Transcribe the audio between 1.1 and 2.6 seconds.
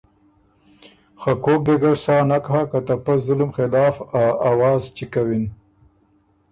خه کوک دې ګۀ سا نک